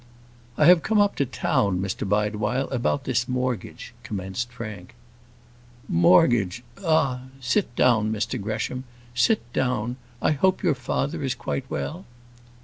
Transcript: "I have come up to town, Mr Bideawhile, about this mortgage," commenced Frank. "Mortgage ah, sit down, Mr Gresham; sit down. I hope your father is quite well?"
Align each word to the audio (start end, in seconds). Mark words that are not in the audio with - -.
"I 0.57 0.65
have 0.65 0.81
come 0.81 0.99
up 0.99 1.15
to 1.17 1.27
town, 1.27 1.79
Mr 1.79 2.09
Bideawhile, 2.09 2.67
about 2.71 3.03
this 3.03 3.27
mortgage," 3.27 3.93
commenced 4.01 4.49
Frank. 4.51 4.95
"Mortgage 5.87 6.63
ah, 6.83 7.25
sit 7.39 7.75
down, 7.75 8.11
Mr 8.11 8.41
Gresham; 8.41 8.85
sit 9.13 9.43
down. 9.53 9.97
I 10.19 10.31
hope 10.31 10.63
your 10.63 10.73
father 10.73 11.23
is 11.23 11.35
quite 11.35 11.69
well?" 11.69 12.05